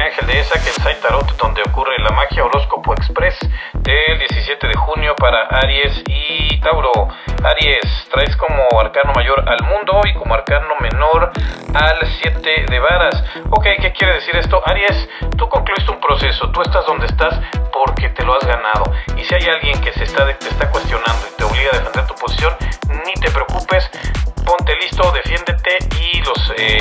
[0.00, 3.38] Ángel de Esa, que es Tarot, donde ocurre la magia horóscopo express
[3.74, 7.08] del 17 de junio para Aries y Tauro.
[7.44, 11.30] Aries, traes como arcano mayor al mundo y como arcano menor
[11.74, 13.22] al 7 de varas.
[13.50, 14.62] Ok, ¿qué quiere decir esto?
[14.64, 17.38] Aries, tú concluiste un proceso, tú estás donde estás
[17.72, 18.84] porque te lo has ganado.
[19.16, 20.48] Y si hay alguien que se está, te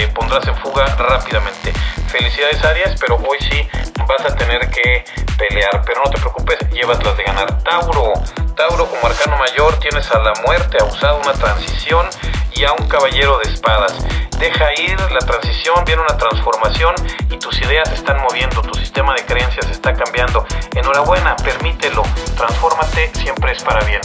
[0.09, 1.73] pondrás en fuga rápidamente.
[2.07, 3.67] Felicidades Arias, pero hoy sí
[4.07, 5.03] vas a tener que
[5.37, 7.63] pelear, pero no te preocupes, llevas las de ganar.
[7.63, 8.13] Tauro,
[8.55, 12.07] Tauro como arcano mayor tienes a la muerte, ha usado una transición
[12.55, 13.93] y a un caballero de espadas.
[14.39, 16.95] Deja ir la transición, viene una transformación
[17.29, 20.45] y tus ideas están moviendo, tu sistema de creencias está cambiando.
[20.75, 22.03] Enhorabuena, permítelo,
[22.35, 24.01] transfórmate, siempre es para bien.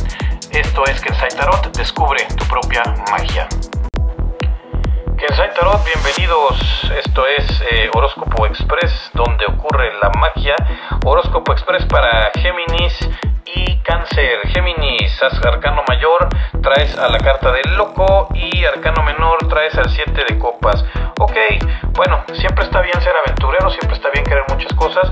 [0.50, 3.48] Esto es Kensai Tarot, descubre tu propia magia.
[5.27, 6.59] Tarot, bienvenidos.
[6.95, 10.55] Esto es eh, Horóscopo Express, donde ocurre la magia.
[11.05, 12.93] Horóscopo Express para Géminis
[13.46, 14.46] y Cáncer.
[14.52, 16.29] Géminis, arcano mayor,
[16.63, 20.85] traes a la carta del loco y arcano menor traes al 7 de copas.
[21.18, 21.37] Ok,
[21.95, 25.10] bueno, siempre está bien ser aventurero, siempre está bien querer muchas cosas,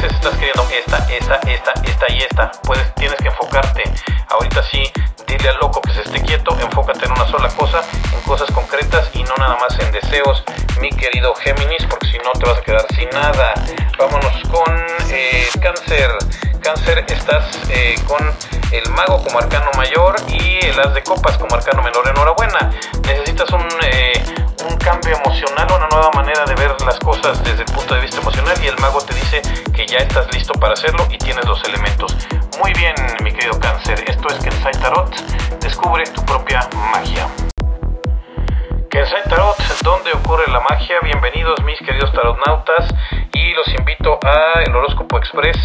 [0.00, 2.50] estás queriendo esta, esta, esta, esta y esta.
[2.62, 3.84] Puedes, tienes que enfocarte.
[4.28, 4.90] Ahorita sí,
[5.26, 9.10] dile al loco que se esté quieto, enfócate en una sola cosa, en cosas concretas
[9.14, 10.42] y no nada más en deseos,
[10.80, 13.54] mi querido Géminis, porque si no te vas a quedar sin nada.
[13.98, 16.10] Vámonos con eh, cáncer.
[16.60, 18.20] Cáncer, estás eh, con
[18.70, 22.08] el mago como arcano mayor y el as de copas como arcano menor.
[22.08, 22.70] Enhorabuena.
[25.92, 28.98] Nueva manera de ver las cosas desde el punto de vista emocional y el mago
[29.02, 29.42] te dice
[29.74, 32.16] que ya estás listo para hacerlo y tienes los elementos.
[32.58, 34.02] Muy bien, mi querido cáncer.
[34.06, 35.14] Esto es Kensai Tarot.
[35.60, 36.60] Descubre tu propia
[36.92, 37.28] magia.
[38.88, 40.96] Kensai Tarot, donde ocurre la magia.
[41.02, 42.88] Bienvenidos mis queridos tarotnautas
[43.34, 45.58] y los invito a el horóscopo express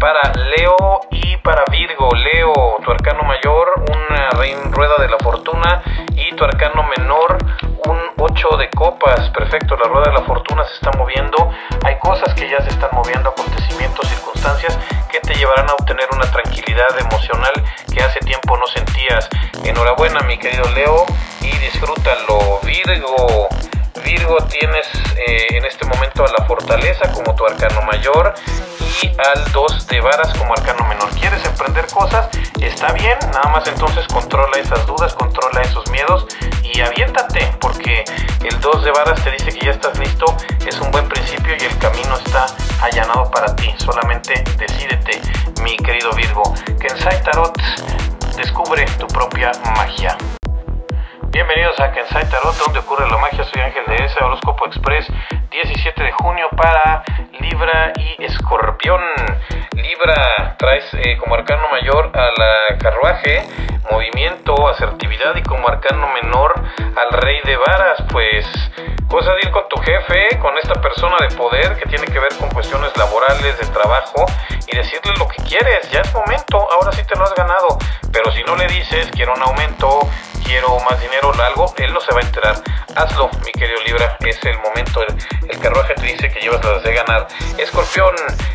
[0.00, 2.08] para Leo y para Virgo.
[2.14, 4.30] Leo, tu arcano mayor, una
[4.70, 5.82] rueda de la fortuna
[6.16, 7.36] y tu arcano menor,
[7.86, 11.50] un 8 de Perfecto, la rueda de la fortuna se está moviendo.
[11.84, 14.78] Hay cosas que ya se están moviendo, acontecimientos, circunstancias
[15.10, 17.52] que te llevarán a obtener una tranquilidad emocional
[17.92, 19.28] que hace tiempo no sentías.
[19.64, 21.06] Enhorabuena, mi querido Leo,
[21.40, 22.60] y disfrútalo.
[22.62, 23.48] Virgo,
[24.02, 28.34] Virgo tienes eh, en este momento a la fortaleza como tu arcano mayor
[29.02, 31.08] y al 2 de varas como arcano menor.
[31.10, 32.28] ¿Quieres emprender cosas?
[32.60, 36.26] Está bien, nada más entonces controla esas dudas, controla esos miedos
[36.62, 38.04] y aviéntate porque
[38.42, 40.26] el 2 de varas te dice que ya estás listo,
[40.66, 42.46] es un buen principio y el camino está
[42.80, 43.72] allanado para ti.
[43.78, 45.20] Solamente decídete,
[45.62, 46.42] mi querido Virgo.
[46.80, 47.56] Kensai Tarot,
[48.36, 50.16] descubre tu propia magia.
[51.34, 53.42] Bienvenidos a Kensai Tarot, donde ocurre la magia.
[53.42, 55.08] Soy Ángel de ese Horóscopo Express,
[55.50, 57.02] 17 de junio para
[57.40, 59.00] Libra y Escorpión.
[59.72, 63.42] Libra, traes eh, como arcano mayor a la carruaje,
[63.90, 66.54] movimiento, asertividad y como arcano menor
[66.94, 68.00] al rey de varas.
[68.12, 68.46] Pues
[69.08, 72.30] cosa de ir con tu jefe, con esta persona de poder que tiene que ver
[72.38, 74.24] con cuestiones laborales, de trabajo
[74.68, 75.90] y decirle lo que quieres.
[75.90, 77.63] Ya es momento, ahora sí te lo has ganado.
[78.46, 80.00] No le dices, quiero un aumento,
[80.44, 82.62] quiero más dinero o algo, él no se va a enterar.
[82.94, 85.00] Hazlo, mi querido Libra, es el momento.
[85.48, 87.26] El, carruaje te dice que llevas las de ganar.
[87.56, 88.14] Escorpión,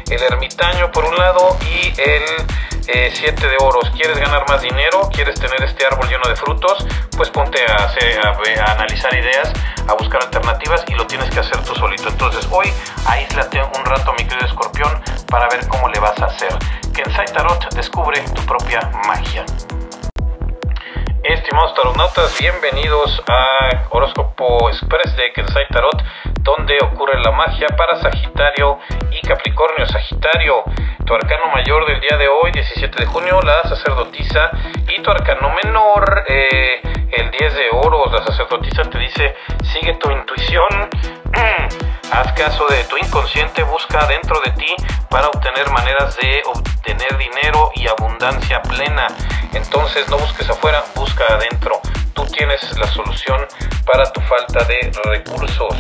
[0.10, 2.24] el ermitaño por un lado y el
[3.14, 3.90] 7 eh, de oros.
[3.96, 5.10] ¿Quieres ganar más dinero?
[5.12, 6.86] ¿Quieres tener este árbol lleno de frutos?
[7.18, 9.52] Pues ponte a, a, analizar ideas,
[9.88, 12.10] a buscar alternativas y lo tienes que hacer tú solito.
[12.10, 12.72] Entonces hoy
[13.08, 16.54] aíslate un rato, mi querido escorpión, para ver cómo le vas a hacer.
[16.94, 19.46] Kensai Tarot descubre tu propia magia.
[21.50, 25.98] Estimados taronautas, bienvenidos a Horóscopo Express de Kensai Tarot,
[26.42, 28.78] donde ocurre la magia para Sagitario
[29.10, 29.88] y Capricornio.
[29.88, 30.64] Sagitario,
[31.08, 34.52] tu arcano mayor del día de hoy, 17 de junio, la sacerdotisa,
[34.96, 36.82] y tu arcano menor, eh,
[37.14, 39.36] el 10 de oro, la sacerdotisa te dice,
[39.74, 40.70] sigue tu intuición,
[42.14, 44.76] haz caso de tu inconsciente, busca dentro de ti
[45.10, 49.08] para obtener maneras de obtener dinero y abundancia plena.
[49.54, 51.82] Entonces no busques afuera, busca adentro.
[52.14, 53.46] Tú tienes la solución
[53.86, 55.76] para tu falta de recursos.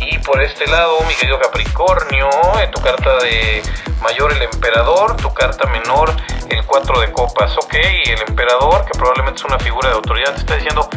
[0.00, 2.28] Y por este lado, mi querido Capricornio,
[2.62, 3.62] en tu carta de
[4.02, 6.14] mayor el emperador, tu carta menor
[6.48, 7.56] el 4 de copas.
[7.58, 10.88] Ok, el emperador, que probablemente es una figura de autoridad, te está diciendo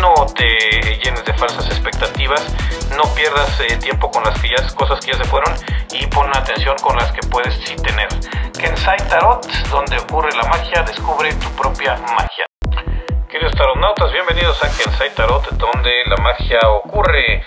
[0.00, 0.44] no te
[1.04, 2.42] llenes de falsas expectativas,
[2.96, 5.54] no pierdas eh, tiempo con las que cosas que ya se fueron
[5.92, 8.08] y pon atención con las que puedes sí tener.
[8.60, 12.44] Kensai Tarot, donde ocurre la magia, descubre tu propia magia.
[13.26, 17.42] queridos taronautas, bienvenidos a Kensai Tarot, donde la magia ocurre.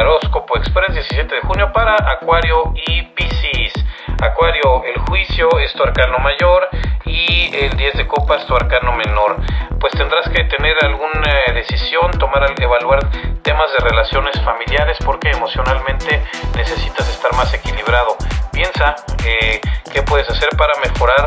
[0.00, 3.72] Horóscopo Express 17 de junio para Acuario y Piscis.
[4.20, 6.68] Acuario, el juicio es tu arcano mayor
[7.06, 9.36] y el 10 de copas tu arcano menor.
[9.80, 12.98] Pues tendrás que tener alguna decisión, tomar, evaluar
[13.40, 16.22] temas de relaciones familiares porque emocionalmente
[16.54, 18.18] necesitas estar más equilibrado.
[18.54, 19.60] Piensa eh,
[19.92, 21.26] qué puedes hacer para mejorar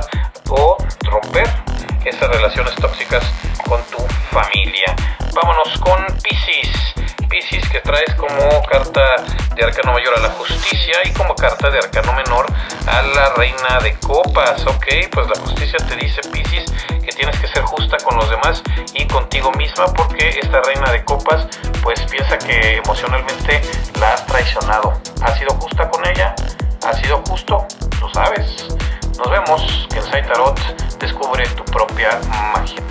[0.49, 1.45] o romper
[2.05, 3.21] esas relaciones tóxicas
[3.67, 3.97] con tu
[4.31, 4.95] familia.
[5.33, 6.93] Vámonos con Pisces.
[7.29, 9.17] Pisces que traes como carta
[9.53, 12.45] de arcano mayor a la justicia y como carta de arcano menor
[12.87, 14.65] a la reina de copas.
[14.65, 16.71] Ok, pues la justicia te dice Pisces
[17.03, 18.63] que tienes que ser justa con los demás
[18.93, 21.45] y contigo misma porque esta reina de copas
[21.83, 23.61] pues piensa que emocionalmente
[23.99, 24.93] la has traicionado.
[25.21, 26.33] ¿Has sido justa con ella?
[26.85, 27.65] ¿Has sido justo?
[28.01, 28.67] Lo sabes.
[29.17, 30.59] Nos vemos que en Sai Tarot
[30.99, 32.19] descubre tu propia
[32.53, 32.81] magia.